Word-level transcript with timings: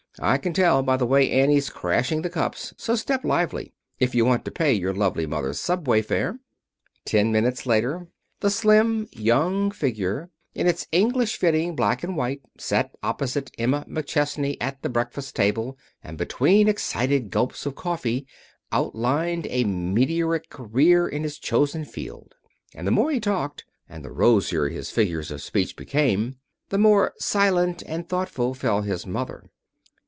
I 0.19 0.37
can 0.39 0.51
tell 0.51 0.83
by 0.83 0.97
the 0.97 1.05
way 1.05 1.31
Annie's 1.31 1.69
crashing 1.69 2.21
the 2.21 2.29
cups. 2.29 2.73
So 2.77 2.95
step 2.95 3.23
lively 3.23 3.71
if 3.97 4.13
you 4.13 4.25
want 4.25 4.43
to 4.43 4.51
pay 4.51 4.73
your 4.73 4.93
lovely 4.93 5.25
mother's 5.25 5.59
subway 5.61 6.01
fare." 6.01 6.37
Ten 7.05 7.31
minutes 7.31 7.65
later 7.65 8.07
the 8.41 8.49
slim 8.49 9.07
young 9.13 9.71
figure, 9.71 10.29
in 10.53 10.67
its 10.67 10.85
English 10.91 11.37
fitting 11.37 11.77
black 11.77 12.03
and 12.03 12.17
white, 12.17 12.41
sat 12.57 12.91
opposite 13.01 13.51
Emma 13.57 13.85
McChesney 13.89 14.57
at 14.59 14.81
the 14.83 14.89
breakfast 14.89 15.33
table 15.37 15.77
and 16.03 16.17
between 16.17 16.67
excited 16.67 17.29
gulps 17.31 17.65
of 17.65 17.75
coffee 17.75 18.27
outlined 18.73 19.47
a 19.49 19.63
meteoric 19.63 20.49
career 20.49 21.07
in 21.07 21.23
his 21.23 21.39
chosen 21.39 21.85
field. 21.85 22.35
And 22.75 22.85
the 22.85 22.91
more 22.91 23.11
he 23.11 23.21
talked 23.21 23.63
and 23.87 24.03
the 24.03 24.11
rosier 24.11 24.67
his 24.67 24.91
figures 24.91 25.31
of 25.31 25.41
speech 25.41 25.77
became, 25.77 26.35
the 26.67 26.77
more 26.77 27.13
silent 27.17 27.81
and 27.87 28.07
thoughtful 28.09 28.53
fell 28.53 28.81
his 28.81 29.05
mother. 29.07 29.49